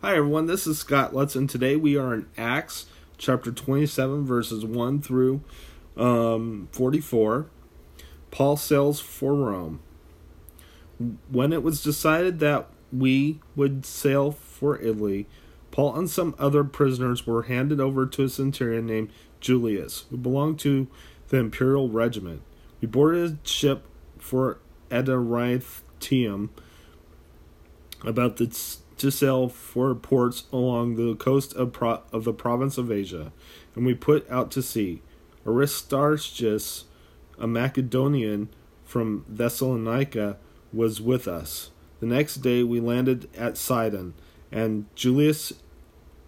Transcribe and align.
Hi, 0.00 0.14
everyone. 0.14 0.46
This 0.46 0.64
is 0.68 0.78
Scott 0.78 1.12
Lutz, 1.12 1.34
and 1.34 1.50
today 1.50 1.74
we 1.74 1.96
are 1.96 2.14
in 2.14 2.26
Acts 2.36 2.86
chapter 3.16 3.50
27, 3.50 4.24
verses 4.24 4.64
1 4.64 5.02
through 5.02 5.42
um, 5.96 6.68
44. 6.70 7.46
Paul 8.30 8.56
sails 8.56 9.00
for 9.00 9.34
Rome. 9.34 9.80
When 11.28 11.52
it 11.52 11.64
was 11.64 11.82
decided 11.82 12.38
that 12.38 12.68
we 12.92 13.40
would 13.56 13.84
sail 13.84 14.30
for 14.30 14.80
Italy, 14.80 15.26
Paul 15.72 15.96
and 15.96 16.08
some 16.08 16.36
other 16.38 16.62
prisoners 16.62 17.26
were 17.26 17.42
handed 17.42 17.80
over 17.80 18.06
to 18.06 18.22
a 18.22 18.28
centurion 18.28 18.86
named 18.86 19.10
Julius, 19.40 20.04
who 20.10 20.16
belonged 20.16 20.60
to 20.60 20.86
the 21.30 21.38
imperial 21.38 21.88
regiment. 21.88 22.42
We 22.80 22.86
boarded 22.86 23.38
a 23.44 23.48
ship 23.48 23.84
for 24.16 24.60
Adramyttium 24.92 26.50
about 28.04 28.36
the 28.36 28.78
to 28.98 29.10
sail 29.10 29.48
for 29.48 29.94
ports 29.94 30.44
along 30.52 30.96
the 30.96 31.14
coast 31.14 31.54
of, 31.54 31.72
Pro- 31.72 32.02
of 32.12 32.24
the 32.24 32.32
province 32.32 32.78
of 32.78 32.90
Asia, 32.90 33.32
and 33.74 33.86
we 33.86 33.94
put 33.94 34.28
out 34.30 34.50
to 34.52 34.62
sea. 34.62 35.02
Aristarchus, 35.46 36.84
a 37.38 37.46
Macedonian 37.46 38.48
from 38.84 39.24
Thessalonica, 39.28 40.36
was 40.72 41.00
with 41.00 41.26
us. 41.26 41.70
The 42.00 42.06
next 42.06 42.36
day 42.36 42.62
we 42.62 42.80
landed 42.80 43.28
at 43.36 43.56
Sidon, 43.56 44.14
and 44.52 44.86
Julius, 44.94 45.52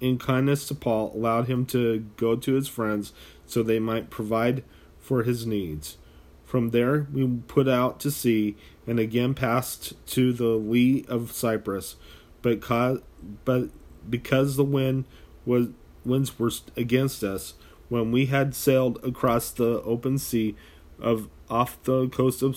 in 0.00 0.18
kindness 0.18 0.66
to 0.68 0.74
Paul, 0.74 1.12
allowed 1.14 1.46
him 1.46 1.64
to 1.66 2.00
go 2.16 2.36
to 2.36 2.54
his 2.54 2.68
friends 2.68 3.12
so 3.46 3.62
they 3.62 3.78
might 3.78 4.10
provide 4.10 4.64
for 4.98 5.22
his 5.22 5.46
needs. 5.46 5.96
From 6.44 6.70
there 6.70 7.06
we 7.12 7.26
put 7.48 7.68
out 7.68 8.00
to 8.00 8.10
sea 8.10 8.56
and 8.86 9.00
again 9.00 9.34
passed 9.34 9.94
to 10.08 10.32
the 10.32 10.50
lee 10.50 11.04
of 11.08 11.32
Cyprus 11.32 11.96
but 12.44 13.02
but 13.46 13.70
because 14.08 14.56
the 14.56 14.64
wind 14.64 15.06
was 15.46 15.68
winds 16.04 16.38
were 16.38 16.50
against 16.76 17.24
us 17.24 17.54
when 17.88 18.12
we 18.12 18.26
had 18.26 18.54
sailed 18.54 19.02
across 19.02 19.50
the 19.50 19.80
open 19.82 20.18
sea 20.18 20.54
of 21.00 21.28
off 21.48 21.82
the 21.84 22.06
coast 22.08 22.42
of 22.42 22.56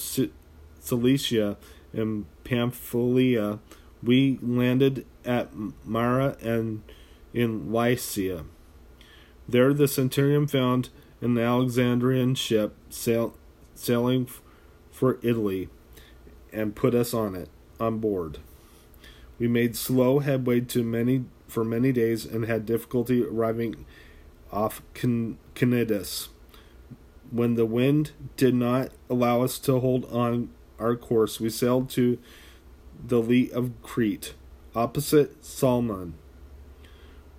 Cilicia 0.80 1.58
and 1.94 2.26
Pamphylia 2.44 3.60
we 4.04 4.38
landed 4.42 5.06
at 5.26 5.50
Myra 5.86 6.38
and 6.42 6.84
in 7.34 7.72
Lycia. 7.72 8.44
There 9.48 9.74
the 9.74 9.88
centurion 9.88 10.48
found 10.48 10.90
an 11.22 11.38
Alexandrian 11.38 12.36
ship 12.36 12.76
sail, 12.90 13.36
sailing 13.74 14.28
for 14.92 15.18
Italy 15.24 15.70
and 16.52 16.76
put 16.76 16.94
us 16.94 17.14
on 17.14 17.36
it 17.36 17.50
on 17.80 18.00
board 18.00 18.40
we 19.40 19.48
made 19.48 19.76
slow 19.76 20.20
headway 20.20 20.62
to 20.62 20.84
many 20.84 21.26
for 21.48 21.64
many 21.64 21.92
days 21.92 22.26
and 22.26 22.46
had 22.46 22.66
difficulty 22.66 23.24
arriving 23.24 23.86
off 24.52 24.82
Cnidus. 24.94 26.30
When 27.32 27.56
the 27.56 27.66
wind 27.66 28.12
did 28.36 28.56
not 28.56 28.90
allow 29.10 29.42
us 29.42 29.60
to 29.60 29.80
hold 29.80 30.06
on 30.12 30.50
our 30.80 30.96
course, 30.96 31.40
we 31.40 31.50
sailed 31.50 31.90
to 31.92 32.18
the 33.06 33.20
lee 33.20 33.52
of 33.52 33.72
Crete, 33.82 34.34
opposite 34.76 35.44
Salmon. 35.44 36.16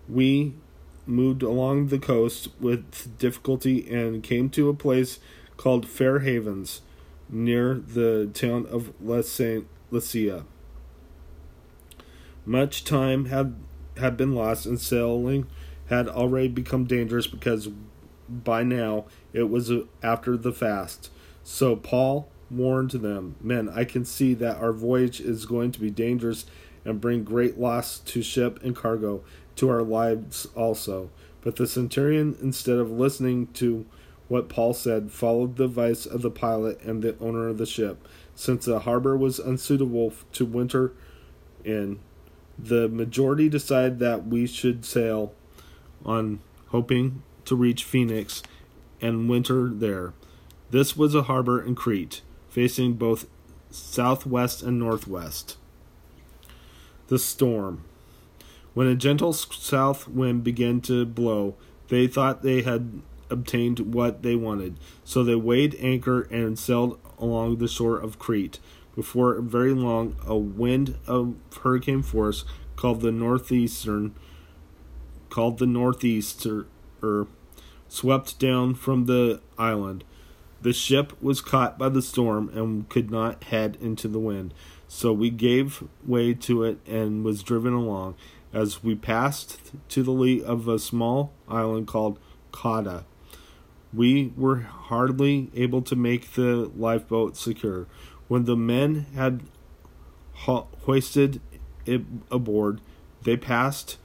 We 0.09 0.55
moved 1.07 1.43
along 1.43 1.89
the 1.89 1.99
coast 1.99 2.49
with 2.61 3.19
difficulty 3.19 3.91
and 3.91 4.23
came 4.23 4.51
to 4.51 4.69
a 4.69 4.75
place 4.75 5.19
called 5.57 5.89
Fair 5.89 6.21
Havens, 6.21 6.83
near 7.31 7.75
the 7.75 8.31
town 8.33 8.67
of 8.67 8.93
Lasea. 9.03 9.65
Much 12.49 12.83
time 12.83 13.27
had 13.27 13.55
had 13.99 14.17
been 14.17 14.35
lost, 14.35 14.65
and 14.65 14.81
sailing 14.81 15.47
had 15.91 16.09
already 16.09 16.49
become 16.49 16.85
dangerous 16.87 17.27
because 17.27 17.69
by 18.27 18.63
now 18.63 19.05
it 19.35 19.51
was 19.51 19.71
after 20.03 20.35
the 20.35 20.53
fast. 20.53 21.11
So 21.43 21.77
Paul 21.77 22.31
warned 22.51 22.93
them, 22.93 23.37
Men, 23.43 23.69
I 23.69 23.85
can 23.85 24.07
see 24.07 24.33
that 24.33 24.57
our 24.57 24.73
voyage 24.73 25.21
is 25.21 25.45
going 25.45 25.73
to 25.73 25.81
be 25.81 25.91
dangerous 25.91 26.47
and 26.87 27.03
bring 27.03 27.23
great 27.23 27.59
loss 27.59 27.99
to 27.99 28.23
ship 28.23 28.59
and 28.65 28.75
cargo, 28.75 29.23
to 29.57 29.69
our 29.69 29.83
lives 29.83 30.47
also. 30.55 31.11
But 31.43 31.57
the 31.57 31.67
centurion, 31.67 32.35
instead 32.41 32.79
of 32.79 32.91
listening 32.91 33.49
to 33.55 33.85
what 34.29 34.49
Paul 34.49 34.73
said, 34.73 35.11
followed 35.11 35.57
the 35.57 35.67
advice 35.67 36.07
of 36.07 36.23
the 36.23 36.31
pilot 36.31 36.81
and 36.81 37.03
the 37.03 37.19
owner 37.19 37.49
of 37.49 37.59
the 37.59 37.67
ship. 37.67 38.09
Since 38.35 38.65
the 38.65 38.81
harbor 38.81 39.19
was 39.19 39.39
unsuitable 39.39 40.15
to 40.33 40.47
winter 40.47 40.95
in, 41.63 42.01
the 42.59 42.89
majority 42.89 43.49
decided 43.49 43.99
that 44.01 44.27
we 44.27 44.47
should 44.47 44.85
sail 44.85 45.33
on, 46.05 46.41
hoping 46.69 47.23
to 47.45 47.55
reach 47.55 47.85
Phoenix 47.85 48.43
and 49.01 49.29
winter 49.29 49.69
there. 49.69 50.13
This 50.71 50.97
was 50.97 51.15
a 51.15 51.23
harbor 51.23 51.63
in 51.63 51.75
Crete, 51.75 52.21
facing 52.51 52.95
both 52.95 53.27
southwest 53.71 54.63
and 54.63 54.79
northwest. 54.79 55.57
The 57.07 57.19
storm. 57.19 57.85
When 58.75 58.87
a 58.87 58.95
gentle 58.95 59.33
south 59.33 60.09
wind 60.09 60.45
began 60.45 60.81
to 60.83 61.07
blow, 61.07 61.57
they 61.89 62.07
thought 62.07 62.43
they 62.43 62.63
had 62.63 63.01
obtained 63.31 63.95
what 63.95 64.23
they 64.23 64.35
wanted, 64.35 64.79
so 65.05 65.23
they 65.23 65.35
weighed 65.35 65.77
anchor 65.81 66.23
and 66.31 66.59
sailed 66.59 66.99
along 67.19 67.57
the 67.57 67.69
shore 67.69 67.99
of 67.99 68.19
Crete. 68.19 68.59
Before 68.99 69.41
very 69.41 69.75
long, 69.75 70.17
a 70.27 70.37
wind 70.37 70.97
of 71.07 71.37
hurricane 71.61 72.03
force 72.03 72.45
called 72.75 73.01
the 73.01 73.13
northeastern 73.13 74.13
called 75.31 75.59
the 75.59 75.69
northeaster 75.69 76.67
swept 77.87 78.41
down 78.41 78.75
from 78.75 79.05
the 79.05 79.41
island. 79.57 80.03
The 80.63 80.73
ship 80.73 81.13
was 81.23 81.41
caught 81.41 81.79
by 81.79 81.91
the 81.91 82.03
storm 82.03 82.51
and 82.53 82.89
could 82.89 83.09
not 83.09 83.45
head 83.45 83.79
into 83.81 84.09
the 84.09 84.19
wind, 84.19 84.53
so 84.89 85.13
we 85.13 85.31
gave 85.31 85.85
way 86.05 86.35
to 86.35 86.65
it 86.65 86.81
and 86.85 87.23
was 87.23 87.45
driven 87.45 87.75
along. 87.75 88.17
As 88.53 88.83
we 88.83 88.97
passed 88.97 89.61
to 89.91 90.03
the 90.03 90.11
lee 90.11 90.43
of 90.43 90.67
a 90.67 90.81
small 90.81 91.33
island 91.47 91.87
called 91.87 92.19
Cauda, 92.51 93.05
we 93.95 94.33
were 94.37 94.63
hardly 94.63 95.53
able 95.55 95.83
to 95.83 95.95
make 95.95 96.33
the 96.33 96.73
lifeboat 96.77 97.37
secure. 97.37 97.87
When 98.29 98.45
the 98.45 98.57
men 98.57 99.07
had 99.15 99.43
ho- 100.33 100.69
hoisted 100.85 101.41
it 101.87 102.03
aboard, 102.31 102.81
they 103.23 103.37
passed 103.37 103.99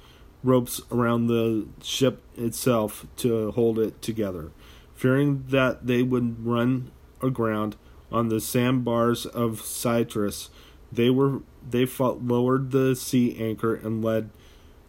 ropes 0.44 0.82
around 0.92 1.28
the 1.28 1.68
ship 1.82 2.22
itself 2.36 3.06
to 3.18 3.52
hold 3.52 3.80
it 3.80 4.02
together. 4.02 4.52
Fearing 4.96 5.46
that 5.50 5.88
they 5.88 6.04
would 6.04 6.46
run 6.46 6.92
aground 7.22 7.76
on 8.12 8.30
the 8.30 8.40
sandbars 8.40 9.26
of 9.26 9.62
Syrtis, 9.62 10.50
they 10.92 11.10
were 11.10 11.42
they 11.68 11.86
fought, 11.86 12.24
lowered 12.24 12.72
the 12.72 12.96
sea 12.96 13.36
anchor 13.40 13.76
and 13.76 14.04
led 14.04 14.30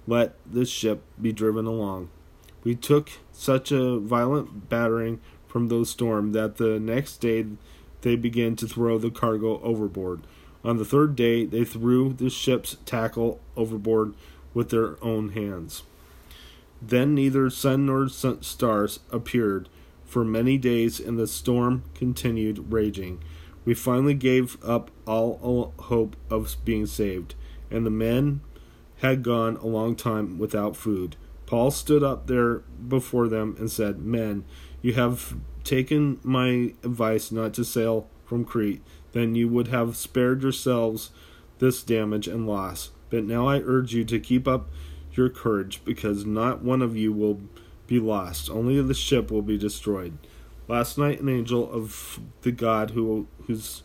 let 0.07 0.35
the 0.51 0.67
ship 0.67 1.03
be 1.21 1.33
driven 1.33 1.67
along. 1.67 2.11
We 2.63 2.75
took 2.75 3.11
such 3.33 3.73
a 3.73 3.99
violent 3.99 4.69
battering 4.69 5.21
from 5.47 5.69
those 5.69 5.91
storm 5.91 6.33
that 6.33 6.57
the 6.57 6.79
next 6.79 7.19
day 7.19 7.47
they 8.05 8.17
began 8.17 8.55
to 8.55 8.69
throw 8.69 8.99
the 8.99 9.11
cargo 9.11 9.59
overboard. 9.63 10.21
On 10.63 10.77
the 10.77 10.85
third 10.85 11.17
day, 11.17 11.47
they 11.47 11.65
threw 11.65 12.13
the 12.13 12.29
ship's 12.29 12.77
tackle 12.85 13.41
overboard 13.57 14.15
with 14.53 14.69
their 14.69 15.03
own 15.03 15.31
hands. 15.31 15.83
Then 16.81 17.15
neither 17.15 17.49
sun 17.49 17.87
nor 17.87 18.09
stars 18.09 19.01
appeared 19.11 19.71
for 20.05 20.23
many 20.23 20.59
days, 20.59 21.01
and 21.01 21.19
the 21.19 21.27
storm 21.27 21.83
continued 21.95 22.71
raging. 22.71 23.23
We 23.65 23.73
finally 23.73 24.15
gave 24.15 24.63
up 24.63 24.91
all 25.07 25.73
hope 25.79 26.15
of 26.29 26.57
being 26.63 26.85
saved, 26.85 27.35
and 27.71 27.87
the 27.87 27.91
men 27.91 28.43
had 28.99 29.23
gone 29.23 29.57
a 29.57 29.67
long 29.67 29.97
time 29.97 30.39
without 30.39 30.77
food. 30.77 31.17
Paul 31.47 31.71
stood 31.71 32.03
up 32.03 32.27
there 32.27 32.59
before 32.87 33.29
them 33.29 33.57
and 33.59 33.71
said, 33.71 33.99
Men, 34.01 34.45
you 34.85 34.93
have 34.93 35.35
taken 35.65 36.21
my 36.23 36.75
advice 36.83 37.33
not 37.33 37.55
to 37.55 37.65
sail 37.65 38.07
from 38.27 38.45
Crete, 38.45 38.83
then 39.13 39.35
you 39.35 39.49
would 39.49 39.69
have 39.69 39.97
spared 39.97 40.43
yourselves 40.43 41.11
this 41.59 41.83
damage 41.83 42.29
and 42.29 42.47
loss. 42.47 42.91
But 43.09 43.25
now 43.25 43.49
I 43.49 43.61
urge 43.61 43.95
you 43.95 44.05
to 44.05 44.21
keep 44.21 44.47
up 44.47 44.69
your 45.15 45.31
courage, 45.31 45.81
because 45.87 46.27
not 46.27 46.63
one 46.63 46.83
of 46.83 46.99
you 46.99 47.15
will 47.15 47.41
be 47.87 47.99
lost, 47.99 48.51
only 48.51 48.79
the 48.83 48.93
ship 48.93 49.31
will 49.31 49.41
be 49.41 49.57
destroyed. 49.57 50.19
Last 50.69 50.99
night 50.99 51.19
an 51.19 51.31
angel 51.31 51.73
of 51.73 52.21
the 52.43 52.53
God 52.53 52.91
who 52.91 53.27
whose 53.47 53.85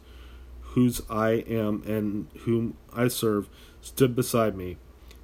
whose 0.73 1.01
I 1.09 1.45
am 1.47 1.81
and 1.87 2.27
whom 2.41 2.75
I 2.93 3.07
serve 3.07 3.47
stood 3.79 4.17
beside 4.17 4.57
me 4.57 4.75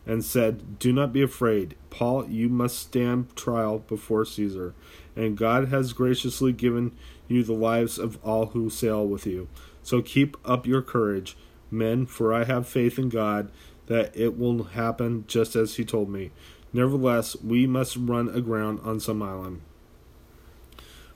and 0.05 0.23
said, 0.23 0.79
Do 0.79 0.93
not 0.93 1.11
be 1.11 1.21
afraid. 1.21 1.75
Paul, 1.89 2.29
you 2.29 2.47
must 2.47 2.79
stand 2.79 3.35
trial 3.35 3.79
before 3.79 4.25
Caesar, 4.25 4.73
and 5.15 5.37
God 5.37 5.69
has 5.69 5.93
graciously 5.93 6.51
given 6.51 6.95
you 7.27 7.43
the 7.43 7.53
lives 7.53 7.97
of 7.97 8.23
all 8.23 8.47
who 8.47 8.69
sail 8.69 9.05
with 9.05 9.25
you. 9.25 9.47
So 9.81 10.01
keep 10.01 10.37
up 10.43 10.65
your 10.65 10.81
courage, 10.81 11.37
men, 11.71 12.05
for 12.05 12.33
I 12.33 12.43
have 12.43 12.67
faith 12.67 12.97
in 12.97 13.09
God 13.09 13.51
that 13.87 14.15
it 14.15 14.37
will 14.37 14.63
happen 14.63 15.25
just 15.27 15.55
as 15.55 15.75
he 15.75 15.85
told 15.85 16.09
me. 16.09 16.31
Nevertheless, 16.73 17.35
we 17.37 17.67
must 17.67 17.95
run 17.95 18.29
aground 18.29 18.79
on 18.83 18.99
some 18.99 19.21
island. 19.21 19.61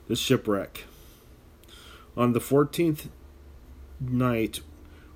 The 0.08 0.16
shipwreck. 0.16 0.84
On 2.16 2.32
the 2.32 2.40
14th 2.40 3.08
night, 4.00 4.60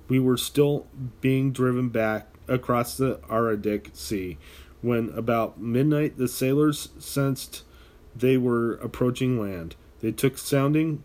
we 0.08 0.18
were 0.18 0.36
still 0.36 0.86
being 1.20 1.52
driven 1.52 1.88
back 1.88 2.28
across 2.46 2.96
the 2.96 3.20
Adriatic 3.30 3.90
Sea 3.94 4.36
when, 4.84 5.08
about 5.16 5.58
midnight, 5.58 6.18
the 6.18 6.28
sailors 6.28 6.90
sensed 6.98 7.62
they 8.16 8.36
were 8.36 8.74
approaching 8.74 9.40
land. 9.40 9.76
They 10.00 10.12
took 10.12 10.38
sounding 10.38 11.02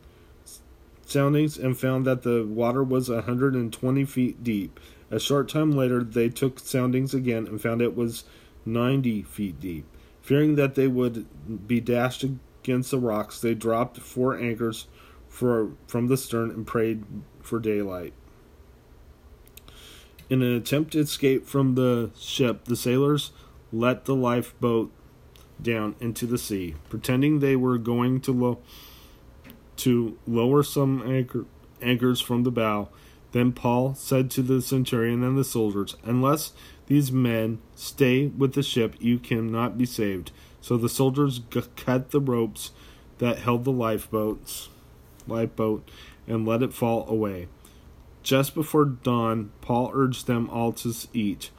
soundings 1.06 1.58
and 1.58 1.78
found 1.78 2.06
that 2.06 2.24
the 2.24 2.46
water 2.46 2.84
was 2.84 3.10
120 3.10 4.06
feet 4.06 4.44
deep. 4.44 4.80
A 5.12 5.20
short 5.20 5.50
time 5.50 5.72
later, 5.72 6.04
they 6.04 6.30
took 6.30 6.60
soundings 6.60 7.14
again 7.14 7.48
and 7.48 7.62
found 7.62 7.82
it 7.82 7.96
was 7.96 8.26
90 8.66 9.24
feet 9.24 9.60
deep. 9.60 9.86
Fearing 10.22 10.56
that 10.56 10.76
they 10.76 10.88
would 10.88 11.26
be 11.68 11.80
dashed 11.80 12.24
against 12.24 12.92
the 12.92 13.00
rocks, 13.00 13.42
they 13.42 13.56
dropped 13.56 13.98
four 13.98 14.38
anchors 14.38 14.88
for, 15.28 15.72
from 15.88 16.08
the 16.08 16.18
stern 16.18 16.52
and 16.52 16.68
prayed 16.68 17.04
for 17.42 17.60
daylight. 17.60 18.14
In 20.30 20.44
an 20.44 20.54
attempt 20.54 20.92
to 20.92 21.00
escape 21.00 21.48
from 21.48 21.74
the 21.74 22.12
ship, 22.20 22.66
the 22.66 22.76
sailors 22.76 23.32
let 23.72 24.06
the 24.06 24.16
lifeboat 24.16 24.92
down 25.62 25.96
into 26.00 26.26
the 26.26 26.38
sea, 26.38 26.76
pretending 26.90 27.40
they 27.40 27.56
were 27.56 27.78
going 27.78 28.22
to, 28.22 28.32
lo- 28.32 28.60
to 29.78 30.18
lower 30.28 30.64
some 30.64 31.02
anchor- 31.10 31.46
anchors 31.82 32.22
from 32.22 32.44
the 32.44 32.52
bow. 32.52 32.90
Then 33.32 33.52
Paul 33.52 33.94
said 33.94 34.32
to 34.32 34.42
the 34.42 34.62
centurion 34.62 35.24
and 35.24 35.38
the 35.38 35.44
soldiers, 35.44 35.96
Unless 36.04 36.54
these 36.88 37.12
men 37.12 37.60
stay 37.76 38.28
with 38.28 38.54
the 38.54 38.64
ship, 38.64 38.96
you 39.00 39.20
cannot 39.20 39.78
be 39.78 39.86
saved. 39.86 40.32
So 40.62 40.78
the 40.78 40.90
soldiers 40.90 41.40
g- 41.40 41.62
cut 41.76 42.12
the 42.12 42.20
ropes 42.20 42.72
that 43.20 43.40
held 43.40 43.66
the 43.66 43.72
lifeboats, 43.72 44.70
lifeboat, 45.28 45.90
and 46.28 46.48
let 46.48 46.64
it 46.64 46.74
fall 46.74 47.08
away. 47.08 47.48
Just 48.24 48.56
before 48.56 48.86
dawn, 48.86 49.52
Paul 49.62 49.92
urged 49.94 50.28
them 50.28 50.50
all 50.50 50.72
to 50.74 50.94
eat. 51.14 51.52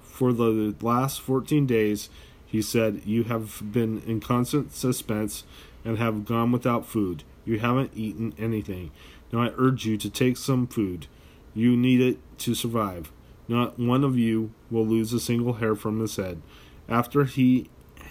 For 0.00 0.32
the 0.32 0.74
last 0.80 1.20
fourteen 1.20 1.66
days, 1.66 2.08
he 2.46 2.62
said, 2.62 3.02
You 3.04 3.24
have 3.24 3.60
been 3.72 4.02
in 4.06 4.20
constant 4.20 4.72
suspense 4.72 5.44
and 5.84 5.98
have 5.98 6.24
gone 6.24 6.52
without 6.52 6.86
food. 6.86 7.24
You 7.44 7.58
haven't 7.58 7.92
eaten 7.94 8.34
anything. 8.38 8.92
Now 9.32 9.42
I 9.42 9.52
urge 9.56 9.84
you 9.84 9.96
to 9.98 10.08
take 10.08 10.36
some 10.36 10.66
food. 10.66 11.06
You 11.54 11.76
need 11.76 12.00
it 12.00 12.18
to 12.38 12.54
survive. 12.54 13.12
Not 13.48 13.78
one 13.78 14.04
of 14.04 14.18
you 14.18 14.52
will 14.70 14.86
lose 14.86 15.12
a 15.12 15.20
single 15.20 15.54
hair 15.54 15.74
from 15.74 16.00
his 16.00 16.16
head. 16.16 16.42
After 16.88 17.24
he 17.24 17.68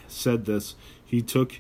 said 0.07 0.45
this, 0.45 0.75
he 1.03 1.21
took 1.21 1.59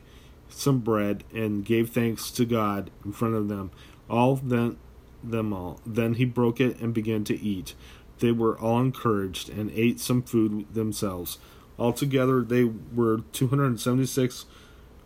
some 0.49 0.79
bread 0.79 1.23
and 1.33 1.65
gave 1.65 1.89
thanks 1.89 2.31
to 2.31 2.45
God 2.45 2.91
in 3.03 3.11
front 3.11 3.35
of 3.35 3.47
them. 3.47 3.71
All 4.09 4.35
then 4.35 4.77
them 5.23 5.53
all. 5.53 5.79
Then 5.85 6.15
he 6.15 6.25
broke 6.25 6.59
it 6.59 6.79
and 6.79 6.93
began 6.93 7.23
to 7.25 7.39
eat. 7.39 7.73
They 8.19 8.31
were 8.31 8.57
all 8.57 8.79
encouraged 8.79 9.49
and 9.49 9.71
ate 9.71 9.99
some 9.99 10.21
food 10.21 10.73
themselves. 10.73 11.37
Altogether, 11.77 12.41
they 12.41 12.63
were 12.63 13.21
276 13.33 14.45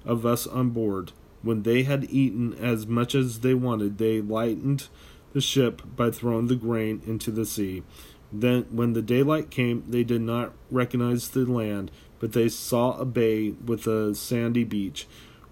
of 0.05 0.25
us 0.25 0.47
on 0.47 0.69
board. 0.69 1.11
When 1.41 1.63
they 1.63 1.83
had 1.83 2.05
eaten 2.09 2.53
as 2.53 2.85
much 2.85 3.15
as 3.15 3.39
they 3.39 3.53
wanted, 3.53 3.97
they 3.97 4.21
lightened 4.21 4.87
the 5.33 5.41
ship 5.41 5.81
by 5.95 6.11
throwing 6.11 6.47
the 6.47 6.55
grain 6.55 7.01
into 7.05 7.31
the 7.31 7.45
sea. 7.45 7.83
Then, 8.31 8.65
when 8.71 8.93
the 8.93 9.01
daylight 9.01 9.49
came, 9.49 9.83
they 9.87 10.03
did 10.03 10.21
not 10.21 10.53
recognize 10.69 11.29
the 11.29 11.45
land, 11.45 11.91
but 12.19 12.33
they 12.33 12.49
saw 12.49 12.97
a 12.97 13.05
bay 13.05 13.51
with 13.51 13.87
a 13.87 14.13
sandy 14.13 14.63
beach, 14.63 15.07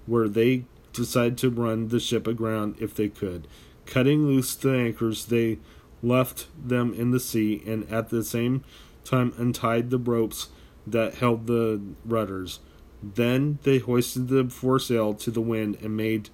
where 0.05 0.27
they 0.27 0.65
decided 0.93 1.37
to 1.39 1.49
run 1.49 1.87
the 1.87 1.99
ship 1.99 2.27
aground 2.27 2.75
if 2.79 2.93
they 2.93 3.09
could. 3.09 3.47
Cutting 3.85 4.27
loose 4.27 4.53
the 4.55 4.71
anchors, 4.71 5.25
they 5.25 5.59
left 6.03 6.47
them 6.61 6.93
in 6.93 7.11
the 7.11 7.19
sea, 7.19 7.63
and 7.65 7.89
at 7.89 8.09
the 8.09 8.23
same 8.23 8.63
time 9.03 9.33
untied 9.37 9.89
the 9.89 9.97
ropes 9.97 10.49
that 10.91 11.15
held 11.15 11.47
the 11.47 11.81
rudders. 12.05 12.59
Then 13.03 13.59
they 13.63 13.77
hoisted 13.77 14.27
the 14.27 14.49
foresail 14.49 15.13
to 15.15 15.31
the 15.31 15.41
wind 15.41 15.77
and 15.81 15.95
made 15.95 16.29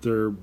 their 0.00 0.34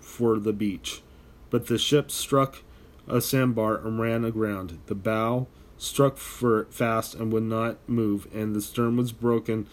for 0.00 0.38
the 0.38 0.52
beach. 0.52 1.02
But 1.50 1.66
the 1.66 1.78
ship 1.78 2.10
struck 2.10 2.62
a 3.06 3.20
sandbar 3.20 3.76
and 3.76 4.00
ran 4.00 4.24
aground. 4.24 4.78
The 4.86 4.94
bow 4.94 5.46
struck 5.78 6.16
for 6.16 6.66
fast 6.70 7.14
and 7.14 7.32
would 7.32 7.44
not 7.44 7.76
move, 7.88 8.28
and 8.34 8.54
the 8.54 8.60
stern 8.60 8.96
was 8.96 9.12
broken 9.12 9.66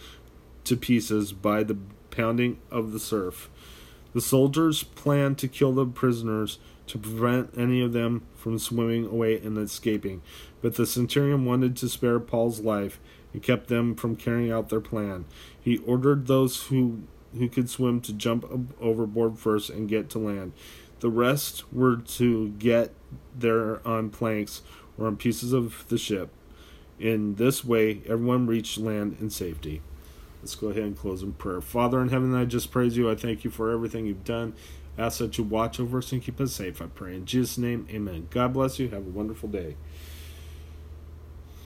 to 0.64 0.76
pieces 0.76 1.32
by 1.32 1.62
the 1.62 1.76
pounding 2.10 2.58
of 2.70 2.92
the 2.92 2.98
surf. 2.98 3.50
The 4.14 4.20
soldiers 4.20 4.82
planned 4.82 5.38
to 5.38 5.48
kill 5.48 5.72
the 5.72 5.86
prisoners 5.86 6.58
to 6.86 6.98
prevent 6.98 7.56
any 7.56 7.82
of 7.82 7.92
them 7.92 8.26
from 8.34 8.58
swimming 8.58 9.04
away 9.06 9.38
and 9.38 9.58
escaping, 9.58 10.22
but 10.60 10.76
the 10.76 10.86
centurion 10.86 11.44
wanted 11.44 11.76
to 11.76 11.88
spare 11.88 12.20
Paul's 12.20 12.60
life 12.60 13.00
and 13.32 13.42
kept 13.42 13.68
them 13.68 13.94
from 13.94 14.16
carrying 14.16 14.50
out 14.50 14.68
their 14.68 14.80
plan. 14.80 15.24
He 15.60 15.78
ordered 15.78 16.26
those 16.26 16.64
who 16.64 17.02
who 17.36 17.48
could 17.48 17.68
swim 17.68 18.00
to 18.00 18.12
jump 18.12 18.74
overboard 18.80 19.38
first 19.38 19.68
and 19.68 19.88
get 19.88 20.08
to 20.10 20.18
land. 20.18 20.52
The 21.00 21.10
rest 21.10 21.70
were 21.72 21.96
to 21.96 22.48
get 22.50 22.92
there 23.36 23.86
on 23.86 24.10
planks 24.10 24.62
or 24.96 25.06
on 25.06 25.16
pieces 25.16 25.52
of 25.52 25.86
the 25.88 25.98
ship. 25.98 26.30
In 26.98 27.36
this 27.36 27.64
way, 27.64 28.02
everyone 28.06 28.46
reached 28.46 28.78
land 28.78 29.18
in 29.20 29.30
safety. 29.30 29.82
Let's 30.40 30.54
go 30.54 30.68
ahead 30.68 30.84
and 30.84 30.96
close 30.96 31.22
in 31.22 31.32
prayer. 31.34 31.60
Father 31.60 32.00
in 32.00 32.08
heaven, 32.08 32.34
I 32.34 32.44
just 32.44 32.70
praise 32.70 32.96
you. 32.96 33.10
I 33.10 33.14
thank 33.14 33.44
you 33.44 33.50
for 33.50 33.70
everything 33.70 34.06
you've 34.06 34.24
done. 34.24 34.54
I 34.96 35.02
ask 35.02 35.18
that 35.18 35.38
you 35.38 35.44
watch 35.44 35.78
over 35.78 35.98
us 35.98 36.10
and 36.10 36.22
keep 36.22 36.40
us 36.40 36.52
safe, 36.52 36.82
I 36.82 36.86
pray. 36.86 37.14
In 37.14 37.24
Jesus' 37.24 37.58
name, 37.58 37.86
amen. 37.90 38.28
God 38.30 38.52
bless 38.52 38.78
you. 38.78 38.88
Have 38.88 39.06
a 39.06 39.10
wonderful 39.10 39.48
day. 39.48 39.76